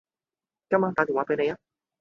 [0.71, 1.57] 今晚打電話畀你吖